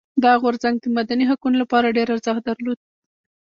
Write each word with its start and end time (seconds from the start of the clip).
دا 0.23 0.31
غورځنګ 0.41 0.75
د 0.81 0.85
مدني 0.97 1.23
حقونو 1.31 1.57
لپاره 1.63 1.95
ډېر 1.97 2.07
ارزښت 2.15 2.41
درلود. 2.49 2.79